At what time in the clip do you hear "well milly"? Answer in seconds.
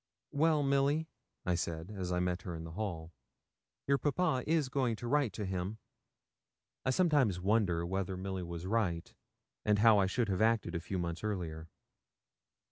0.31-1.07